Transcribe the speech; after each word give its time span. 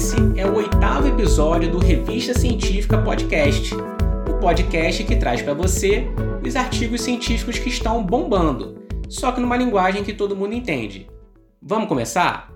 Esse 0.00 0.16
é 0.34 0.46
o 0.46 0.54
oitavo 0.54 1.08
episódio 1.08 1.70
do 1.70 1.78
Revista 1.78 2.32
Científica 2.32 2.96
Podcast, 3.02 3.74
o 3.74 4.40
podcast 4.40 5.04
que 5.04 5.14
traz 5.14 5.42
para 5.42 5.52
você 5.52 6.06
os 6.42 6.56
artigos 6.56 7.02
científicos 7.02 7.58
que 7.58 7.68
estão 7.68 8.02
bombando, 8.02 8.82
só 9.10 9.30
que 9.30 9.42
numa 9.42 9.58
linguagem 9.58 10.02
que 10.02 10.14
todo 10.14 10.34
mundo 10.34 10.54
entende. 10.54 11.06
Vamos 11.60 11.86
começar? 11.86 12.50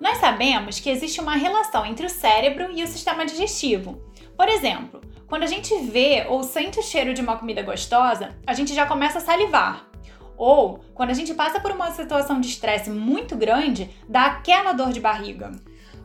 Nós 0.00 0.18
sabemos 0.18 0.78
que 0.78 0.88
existe 0.88 1.20
uma 1.20 1.34
relação 1.34 1.84
entre 1.84 2.06
o 2.06 2.08
cérebro 2.08 2.70
e 2.70 2.84
o 2.84 2.86
sistema 2.86 3.26
digestivo. 3.26 4.00
Por 4.36 4.48
exemplo, 4.48 5.00
quando 5.26 5.42
a 5.42 5.48
gente 5.48 5.76
vê 5.80 6.24
ou 6.28 6.44
sente 6.44 6.78
o 6.78 6.84
cheiro 6.84 7.12
de 7.12 7.20
uma 7.20 7.36
comida 7.36 7.62
gostosa, 7.62 8.28
a 8.46 8.54
gente 8.54 8.72
já 8.72 8.86
começa 8.86 9.18
a 9.18 9.20
salivar. 9.20 9.88
Ou, 10.36 10.84
quando 10.94 11.10
a 11.10 11.14
gente 11.14 11.34
passa 11.34 11.58
por 11.58 11.72
uma 11.72 11.90
situação 11.90 12.40
de 12.40 12.46
estresse 12.46 12.90
muito 12.90 13.34
grande, 13.34 13.90
dá 14.08 14.26
aquela 14.26 14.72
dor 14.72 14.92
de 14.92 15.00
barriga. 15.00 15.50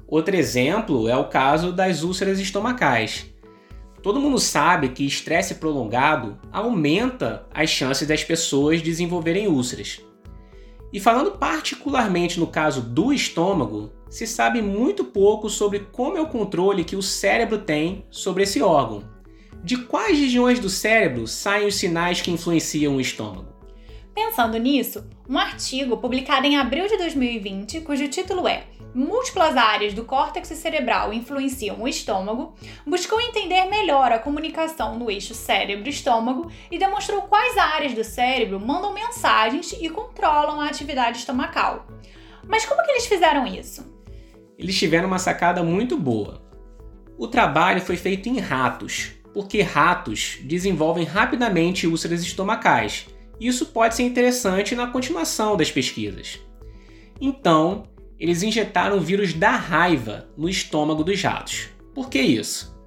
Outro 0.10 0.36
exemplo 0.36 1.08
é 1.08 1.16
o 1.16 1.30
caso 1.30 1.72
das 1.72 2.02
úlceras 2.02 2.40
estomacais. 2.40 3.28
Todo 4.02 4.20
mundo 4.20 4.40
sabe 4.40 4.90
que 4.90 5.06
estresse 5.06 5.56
prolongado 5.56 6.40
aumenta 6.52 7.46
as 7.54 7.70
chances 7.70 8.08
das 8.08 8.24
pessoas 8.24 8.82
desenvolverem 8.82 9.48
úlceras. 9.48 10.02
E 10.92 11.00
falando 11.00 11.38
particularmente 11.38 12.40
no 12.40 12.48
caso 12.48 12.82
do 12.82 13.14
estômago, 13.14 13.92
se 14.10 14.26
sabe 14.26 14.64
muito 14.64 15.04
pouco 15.04 15.48
sobre 15.48 15.82
como 15.92 16.18
é 16.18 16.22
o 16.22 16.28
controle 16.28 16.84
que 16.84 16.96
o 16.96 17.04
cérebro 17.04 17.60
tem 17.60 18.04
sobre 18.10 18.44
esse 18.44 18.64
órgão. 18.64 19.04
De 19.64 19.78
quais 19.78 20.18
regiões 20.18 20.60
do 20.60 20.70
cérebro 20.70 21.28
saem 21.28 21.68
os 21.68 21.76
sinais 21.76 22.20
que 22.20 22.32
influenciam 22.32 22.96
o 22.96 23.02
estômago? 23.02 23.49
Pensando 24.14 24.58
nisso, 24.58 25.08
um 25.28 25.38
artigo 25.38 25.98
publicado 25.98 26.46
em 26.46 26.58
abril 26.58 26.88
de 26.88 26.98
2020, 26.98 27.82
cujo 27.82 28.08
título 28.08 28.48
é 28.48 28.66
Múltiplas 28.94 29.56
áreas 29.56 29.94
do 29.94 30.04
córtex 30.04 30.48
cerebral 30.48 31.14
influenciam 31.14 31.80
o 31.80 31.88
estômago, 31.88 32.56
buscou 32.86 33.22
entender 33.22 33.66
melhor 33.66 34.12
a 34.12 34.18
comunicação 34.18 34.98
no 34.98 35.12
eixo 35.12 35.36
cérebro-estômago 35.36 36.52
e 36.72 36.80
demonstrou 36.80 37.22
quais 37.22 37.56
áreas 37.56 37.94
do 37.94 38.04
cérebro 38.04 38.60
mandam 38.60 38.92
mensagens 38.92 39.74
e 39.74 39.88
controlam 39.90 40.60
a 40.60 40.68
atividade 40.68 41.20
estomacal. 41.20 41.86
Mas 42.48 42.66
como 42.66 42.84
que 42.84 42.90
eles 42.90 43.06
fizeram 43.06 43.46
isso? 43.46 43.86
Eles 44.58 44.78
tiveram 44.78 45.08
uma 45.08 45.20
sacada 45.20 45.62
muito 45.62 45.96
boa. 45.96 46.42
O 47.16 47.28
trabalho 47.28 47.82
foi 47.82 47.96
feito 47.96 48.28
em 48.28 48.40
ratos, 48.40 49.12
porque 49.34 49.62
ratos 49.62 50.40
desenvolvem 50.42 51.06
rapidamente 51.06 51.86
úlceras 51.86 52.24
estomacais. 52.24 53.08
Isso 53.40 53.68
pode 53.68 53.96
ser 53.96 54.04
interessante 54.04 54.76
na 54.76 54.88
continuação 54.88 55.56
das 55.56 55.72
pesquisas. 55.72 56.40
Então, 57.22 57.84
eles 58.20 58.44
injetaram 58.44 58.98
o 58.98 59.02
vírus 59.02 59.34
da 59.34 59.52
raiva 59.52 60.28
no 60.38 60.50
estômago 60.50 61.04
dos 61.04 61.22
ratos. 61.22 61.70
Por 61.94 62.10
que 62.10 62.20
isso? 62.20 62.78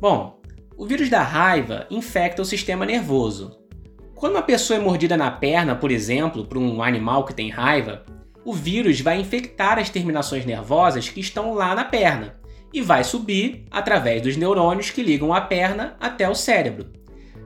Bom, 0.00 0.40
o 0.76 0.86
vírus 0.86 1.10
da 1.10 1.22
raiva 1.22 1.86
infecta 1.90 2.42
o 2.42 2.44
sistema 2.44 2.86
nervoso. 2.86 3.58
Quando 4.14 4.34
uma 4.34 4.42
pessoa 4.42 4.78
é 4.78 4.82
mordida 4.82 5.16
na 5.16 5.30
perna, 5.30 5.74
por 5.74 5.90
exemplo, 5.90 6.44
por 6.44 6.58
um 6.58 6.82
animal 6.82 7.24
que 7.24 7.34
tem 7.34 7.50
raiva, 7.50 8.04
o 8.44 8.52
vírus 8.52 9.00
vai 9.00 9.20
infectar 9.20 9.78
as 9.78 9.90
terminações 9.90 10.46
nervosas 10.46 11.08
que 11.08 11.20
estão 11.20 11.52
lá 11.52 11.74
na 11.74 11.84
perna 11.84 12.38
e 12.72 12.80
vai 12.80 13.02
subir 13.02 13.64
através 13.70 14.22
dos 14.22 14.36
neurônios 14.36 14.90
que 14.90 15.02
ligam 15.02 15.34
a 15.34 15.40
perna 15.40 15.96
até 16.00 16.28
o 16.28 16.34
cérebro. 16.34 16.97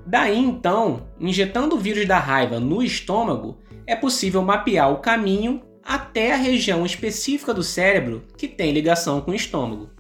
Daí 0.05 0.39
então, 0.39 1.07
injetando 1.21 1.77
o 1.77 1.79
vírus 1.79 2.07
da 2.07 2.19
raiva 2.19 2.59
no 2.59 2.83
estômago, 2.83 3.59
é 3.87 3.95
possível 3.95 4.43
mapear 4.43 4.93
o 4.93 4.99
caminho 4.99 5.63
até 5.85 6.33
a 6.33 6.37
região 6.37 6.85
específica 6.85 7.53
do 7.53 7.63
cérebro 7.63 8.25
que 8.37 8.49
tem 8.49 8.73
ligação 8.73 9.21
com 9.21 9.31
o 9.31 9.35
estômago. 9.35 9.91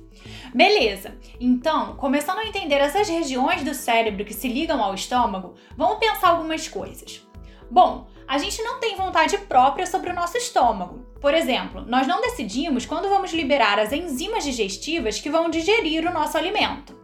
Beleza, 0.54 1.16
então, 1.40 1.96
começando 1.96 2.38
a 2.38 2.46
entender 2.46 2.76
essas 2.76 3.08
regiões 3.08 3.64
do 3.64 3.74
cérebro 3.74 4.24
que 4.24 4.34
se 4.34 4.48
ligam 4.48 4.82
ao 4.82 4.94
estômago, 4.94 5.54
vamos 5.76 5.98
pensar 5.98 6.28
algumas 6.28 6.68
coisas. 6.68 7.26
Bom, 7.70 8.06
a 8.28 8.38
gente 8.38 8.62
não 8.62 8.78
tem 8.78 8.96
vontade 8.96 9.38
própria 9.38 9.86
sobre 9.86 10.10
o 10.10 10.14
nosso 10.14 10.36
estômago. 10.36 11.06
Por 11.20 11.32
exemplo, 11.32 11.82
nós 11.86 12.06
não 12.06 12.20
decidimos 12.20 12.84
quando 12.84 13.08
vamos 13.08 13.32
liberar 13.32 13.78
as 13.78 13.92
enzimas 13.92 14.44
digestivas 14.44 15.20
que 15.20 15.30
vão 15.30 15.48
digerir 15.48 16.06
o 16.06 16.12
nosso 16.12 16.36
alimento. 16.36 17.01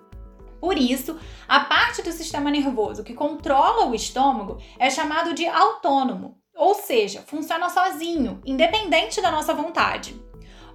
Por 0.60 0.76
isso, 0.76 1.16
a 1.46 1.60
parte 1.60 2.02
do 2.02 2.12
sistema 2.12 2.50
nervoso 2.50 3.04
que 3.04 3.14
controla 3.14 3.86
o 3.86 3.94
estômago 3.94 4.58
é 4.78 4.90
chamado 4.90 5.34
de 5.34 5.46
autônomo, 5.46 6.36
ou 6.54 6.74
seja, 6.74 7.22
funciona 7.26 7.68
sozinho, 7.68 8.40
independente 8.44 9.20
da 9.20 9.30
nossa 9.30 9.54
vontade. 9.54 10.20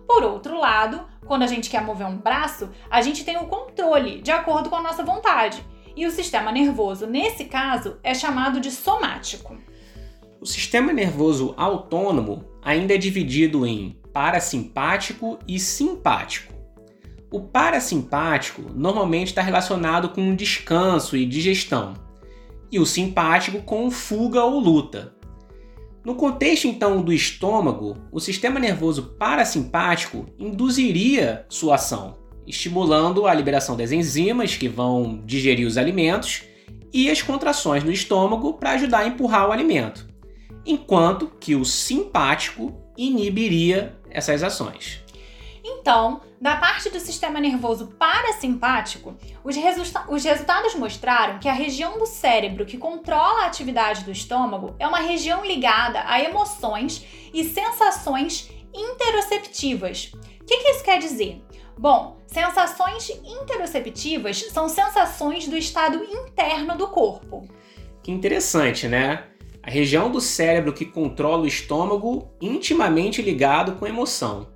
Por 0.07 0.23
outro 0.23 0.57
lado, 0.57 1.05
quando 1.25 1.43
a 1.43 1.47
gente 1.47 1.69
quer 1.69 1.81
mover 1.81 2.07
um 2.07 2.17
braço, 2.17 2.69
a 2.89 3.01
gente 3.01 3.23
tem 3.23 3.38
o 3.38 3.47
controle 3.47 4.22
de 4.22 4.31
acordo 4.31 4.69
com 4.69 4.75
a 4.75 4.81
nossa 4.81 5.03
vontade. 5.03 5.66
E 5.95 6.05
o 6.05 6.11
sistema 6.11 6.51
nervoso, 6.51 7.05
nesse 7.05 7.45
caso, 7.45 7.97
é 8.03 8.13
chamado 8.13 8.59
de 8.59 8.72
somático. 8.72 9.57
O 10.41 10.45
sistema 10.45 10.91
nervoso 10.91 11.53
autônomo 11.55 12.45
ainda 12.61 12.95
é 12.95 12.97
dividido 12.97 13.66
em 13.66 14.01
parasimpático 14.11 15.39
e 15.47 15.59
simpático. 15.59 16.53
O 17.33 17.41
parasimpático 17.41 18.61
normalmente 18.75 19.29
está 19.29 19.41
relacionado 19.41 20.09
com 20.09 20.35
descanso 20.35 21.17
e 21.17 21.25
digestão, 21.25 21.95
e 22.71 22.79
o 22.79 22.85
simpático 22.85 23.63
com 23.63 23.89
fuga 23.89 24.44
ou 24.44 24.59
luta. 24.59 25.16
No 26.05 26.13
contexto 26.13 26.67
então 26.67 27.01
do 27.01 27.11
estômago, 27.11 27.97
o 28.11 28.19
sistema 28.19 28.59
nervoso 28.59 29.16
parasimpático 29.17 30.27
induziria 30.38 31.43
sua 31.49 31.73
ação, 31.73 32.19
estimulando 32.45 33.25
a 33.25 33.33
liberação 33.33 33.75
das 33.75 33.91
enzimas 33.91 34.55
que 34.55 34.69
vão 34.69 35.19
digerir 35.25 35.66
os 35.66 35.75
alimentos 35.75 36.43
e 36.93 37.09
as 37.09 37.23
contrações 37.23 37.83
no 37.83 37.91
estômago 37.91 38.53
para 38.53 38.73
ajudar 38.73 38.99
a 38.99 39.07
empurrar 39.07 39.49
o 39.49 39.51
alimento 39.51 40.13
enquanto 40.66 41.27
que 41.39 41.55
o 41.55 41.66
simpático 41.66 42.73
inibiria 42.97 43.97
essas 44.09 44.43
ações. 44.43 45.03
Então, 45.83 46.21
da 46.39 46.55
parte 46.55 46.89
do 46.89 46.97
sistema 46.97 47.41
nervoso 47.41 47.88
parasimpático, 47.99 49.17
os, 49.44 49.53
resulta 49.53 50.05
os 50.09 50.23
resultados 50.23 50.75
mostraram 50.75 51.39
que 51.39 51.49
a 51.49 51.53
região 51.53 51.99
do 51.99 52.05
cérebro 52.05 52.66
que 52.66 52.77
controla 52.77 53.41
a 53.41 53.47
atividade 53.47 54.05
do 54.05 54.11
estômago 54.11 54.77
é 54.79 54.88
uma 54.88 55.01
região 55.01 55.45
ligada 55.45 56.01
a 56.05 56.22
emoções 56.22 57.05
e 57.33 57.43
sensações 57.43 58.49
interoceptivas. 58.73 60.13
O 60.39 60.45
que, 60.45 60.57
que 60.57 60.69
isso 60.69 60.85
quer 60.85 60.99
dizer? 60.99 61.43
Bom, 61.77 62.17
sensações 62.27 63.09
interoceptivas 63.09 64.39
são 64.53 64.69
sensações 64.69 65.49
do 65.49 65.57
estado 65.57 66.01
interno 66.01 66.77
do 66.77 66.88
corpo. 66.88 67.45
Que 68.01 68.09
interessante, 68.09 68.88
né? 68.88 69.25
a 69.61 69.69
região 69.69 70.11
do 70.11 70.19
cérebro 70.19 70.73
que 70.73 70.85
controla 70.85 71.43
o 71.43 71.47
estômago 71.47 72.29
intimamente 72.41 73.22
ligado 73.22 73.75
com 73.75 73.85
a 73.85 73.89
emoção. 73.89 74.53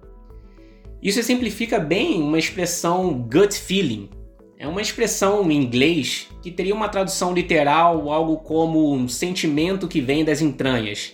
Isso 1.01 1.19
exemplifica 1.19 1.79
bem 1.79 2.21
uma 2.21 2.39
expressão 2.39 3.13
gut 3.13 3.53
feeling. 3.53 4.09
É 4.57 4.67
uma 4.67 4.81
expressão 4.81 5.49
em 5.51 5.55
inglês 5.55 6.27
que 6.41 6.49
teria 6.49 6.73
uma 6.73 6.89
tradução 6.89 7.33
literal, 7.33 8.11
algo 8.11 8.37
como 8.37 8.91
um 8.91 9.07
sentimento 9.07 9.87
que 9.87 10.01
vem 10.01 10.25
das 10.25 10.41
entranhas, 10.41 11.13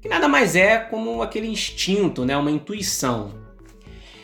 que 0.00 0.08
nada 0.08 0.28
mais 0.28 0.54
é 0.54 0.78
como 0.78 1.20
aquele 1.20 1.48
instinto, 1.48 2.24
né, 2.24 2.36
uma 2.36 2.50
intuição. 2.50 3.44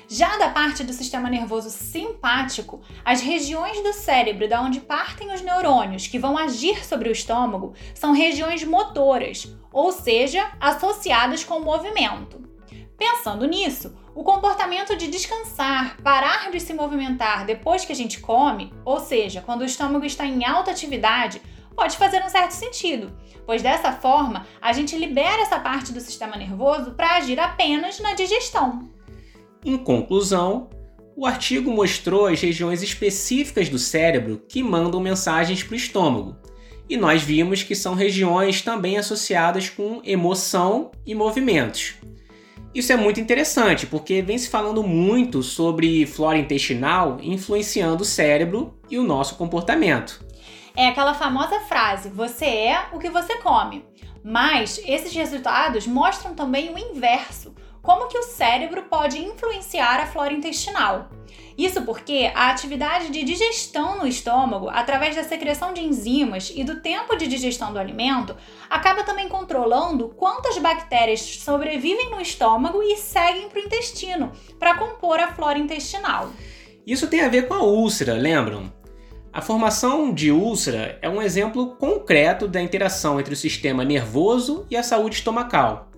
Já 0.09 0.37
da 0.37 0.51
parte 0.51 0.85
do 0.85 0.93
sistema 0.93 1.29
nervoso 1.29 1.71
simpático, 1.71 2.83
as 3.05 3.21
regiões 3.21 3.83
do 3.83 3.93
cérebro 3.95 4.49
da 4.49 4.61
onde 4.61 4.79
partem 4.79 5.33
os 5.33 5.41
neurônios 5.41 6.07
que 6.07 6.19
vão 6.19 6.39
agir 6.39 6.85
sobre 6.85 7.09
o 7.09 7.13
estômago 7.13 7.73
são 7.95 8.13
regiões 8.13 8.63
motoras, 8.63 9.53
ou 9.73 9.91
seja, 9.91 10.53
associadas 10.61 11.43
com 11.43 11.55
o 11.55 11.65
movimento. 11.65 12.41
Pensando 12.97 13.47
nisso, 13.47 13.97
o 14.15 14.23
comportamento 14.23 14.97
de 14.97 15.09
descansar, 15.09 15.97
parar 16.03 16.51
de 16.51 16.61
se 16.61 16.75
movimentar 16.75 17.47
depois 17.47 17.85
que 17.85 17.93
a 17.93 17.97
gente 17.97 18.21
come, 18.21 18.73
ou 18.85 19.01
seja, 19.01 19.41
quando 19.41 19.63
o 19.63 19.67
estômago 19.67 20.05
está 20.05 20.27
em 20.27 20.45
alta 20.45 20.71
atividade, 20.71 21.41
pode 21.75 21.97
fazer 21.97 22.23
um 22.23 22.29
certo 22.29 22.53
sentido, 22.53 23.17
pois 23.47 23.63
dessa 23.63 23.93
forma 23.93 24.47
a 24.61 24.73
gente 24.73 24.97
libera 24.97 25.43
essa 25.43 25.59
parte 25.59 25.93
do 25.93 26.01
sistema 26.01 26.37
nervoso 26.37 26.93
para 26.93 27.17
agir 27.17 27.41
apenas 27.41 27.99
na 28.01 28.15
digestão. 28.15 28.91
Em 29.65 29.79
conclusão, 29.79 30.69
o 31.17 31.27
artigo 31.27 31.71
mostrou 31.71 32.27
as 32.27 32.41
regiões 32.41 32.83
específicas 32.83 33.69
do 33.69 33.79
cérebro 33.79 34.43
que 34.49 34.63
mandam 34.63 35.01
mensagens 35.01 35.63
para 35.63 35.75
o 35.75 35.77
estômago, 35.77 36.37
e 36.89 36.97
nós 36.97 37.23
vimos 37.23 37.63
que 37.63 37.75
são 37.75 37.95
regiões 37.95 38.61
também 38.61 38.99
associadas 38.99 39.71
com 39.71 40.03
emoção 40.05 40.91
e 41.07 41.15
movimentos. 41.15 41.95
Isso 42.75 42.91
é 42.91 42.97
muito 42.97 43.21
interessante 43.21 43.87
porque 43.87 44.23
vem 44.23 44.39
se 44.39 44.49
falando 44.49 44.83
muito 44.83 45.43
sobre 45.43 46.07
flora 46.07 46.39
intestinal 46.39 47.19
influenciando 47.21 48.03
o 48.03 48.07
cérebro 48.07 48.75
e 48.91 48.99
o 48.99 49.03
nosso 49.03 49.37
comportamento. 49.37 50.25
É 50.75 50.89
aquela 50.89 51.13
famosa 51.13 51.61
frase: 51.61 52.09
você 52.09 52.47
é 52.47 52.87
o 52.93 52.99
que 52.99 53.11
você 53.11 53.37
come. 53.39 53.85
Mas 54.25 54.81
esses 54.87 55.13
resultados 55.13 55.87
mostram 55.87 56.35
também 56.35 56.73
o 56.73 56.79
inverso 56.79 57.53
como 57.83 58.09
que 58.09 58.17
o 58.17 58.23
cérebro 58.23 58.85
pode 58.85 59.19
influenciar 59.19 60.01
a 60.01 60.07
flora 60.07 60.33
intestinal. 60.33 61.11
Isso 61.59 61.83
porque 61.83 62.31
a 62.35 62.51
atividade 62.51 63.11
de 63.11 63.23
digestão 63.25 63.99
no 63.99 64.07
estômago, 64.07 64.69
através 64.69 65.17
da 65.17 65.25
secreção 65.25 65.75
de 65.75 65.83
enzimas 65.83 66.53
e 66.55 66.65
do 66.65 66.81
tempo 66.81 67.17
de 67.17 67.27
digestão 67.27 67.73
do 67.73 67.79
alimento, 67.79 68.37
acaba 68.71 69.03
também 69.03 69.29
controlando 69.29 70.09
quantas 70.11 70.57
bactérias 70.59 71.21
sobrevivem 71.21 72.11
no 72.11 72.21
estômago 72.21 72.83
e 72.83 72.97
seguem 72.97 73.49
para 73.49 73.61
o 73.61 73.65
intestino, 73.65 74.33
para 74.59 74.79
compor 74.79 75.21
a 75.21 75.33
flora 75.33 75.59
intestinal. 75.59 76.31
Isso 76.87 77.07
tem 77.07 77.21
a 77.21 77.29
ver 77.29 77.49
com 77.49 77.55
a 77.55 77.63
úlcera, 77.63 78.15
lembram? 78.15 78.73
A 79.33 79.41
formação 79.41 80.13
de 80.13 80.31
úlcera 80.31 80.99
é 81.01 81.09
um 81.09 81.23
exemplo 81.23 81.77
concreto 81.77 82.47
da 82.47 82.61
interação 82.61 83.19
entre 83.19 83.33
o 83.33 83.37
sistema 83.37 83.85
nervoso 83.85 84.67
e 84.71 84.77
a 84.77 84.83
saúde 84.83 85.17
estomacal. 85.17 85.92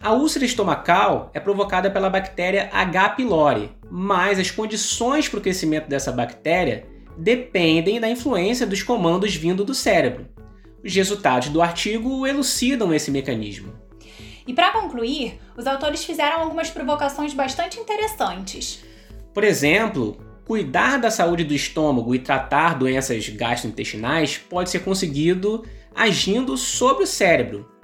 A 0.00 0.12
úlcera 0.12 0.44
estomacal 0.44 1.28
é 1.34 1.40
provocada 1.40 1.90
pela 1.90 2.08
bactéria 2.08 2.70
H. 2.72 3.10
pylori, 3.10 3.70
mas 3.90 4.38
as 4.38 4.48
condições 4.48 5.28
para 5.28 5.38
o 5.38 5.42
crescimento 5.42 5.88
dessa 5.88 6.12
bactéria 6.12 6.86
dependem 7.16 8.00
da 8.00 8.08
influência 8.08 8.64
dos 8.64 8.80
comandos 8.80 9.34
vindo 9.34 9.64
do 9.64 9.74
cérebro. 9.74 10.28
Os 10.84 10.94
resultados 10.94 11.48
do 11.48 11.60
artigo 11.60 12.24
elucidam 12.24 12.94
esse 12.94 13.10
mecanismo. 13.10 13.72
E 14.46 14.54
para 14.54 14.70
concluir, 14.70 15.40
os 15.56 15.66
autores 15.66 16.04
fizeram 16.04 16.42
algumas 16.42 16.70
provocações 16.70 17.34
bastante 17.34 17.80
interessantes. 17.80 18.84
Por 19.34 19.42
exemplo, 19.42 20.16
cuidar 20.44 20.98
da 20.98 21.10
saúde 21.10 21.42
do 21.42 21.52
estômago 21.52 22.14
e 22.14 22.20
tratar 22.20 22.78
doenças 22.78 23.28
gastrointestinais 23.28 24.38
pode 24.38 24.70
ser 24.70 24.78
conseguido 24.78 25.66
agindo 25.92 26.56
sobre 26.56 27.02
o 27.02 27.06
cérebro. 27.06 27.77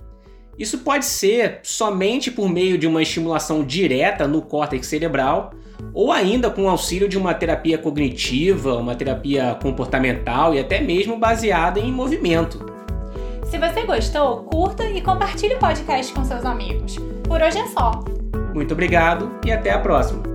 Isso 0.58 0.78
pode 0.78 1.04
ser 1.04 1.60
somente 1.62 2.30
por 2.30 2.48
meio 2.48 2.78
de 2.78 2.86
uma 2.86 3.02
estimulação 3.02 3.64
direta 3.64 4.26
no 4.28 4.42
córtex 4.42 4.86
cerebral 4.86 5.52
ou 5.92 6.12
ainda 6.12 6.50
com 6.50 6.64
o 6.64 6.68
auxílio 6.68 7.08
de 7.08 7.18
uma 7.18 7.34
terapia 7.34 7.78
cognitiva, 7.78 8.76
uma 8.76 8.94
terapia 8.94 9.56
comportamental 9.62 10.54
e 10.54 10.60
até 10.60 10.80
mesmo 10.80 11.18
baseada 11.18 11.78
em 11.78 11.92
movimento. 11.92 12.64
Se 13.44 13.58
você 13.58 13.84
gostou, 13.84 14.44
curta 14.44 14.84
e 14.84 15.00
compartilhe 15.00 15.54
o 15.54 15.58
podcast 15.58 16.12
com 16.12 16.24
seus 16.24 16.44
amigos. 16.44 16.96
Por 17.22 17.40
hoje 17.40 17.58
é 17.58 17.66
só. 17.68 18.02
Muito 18.52 18.72
obrigado 18.72 19.30
e 19.44 19.52
até 19.52 19.70
a 19.70 19.78
próxima! 19.78 20.33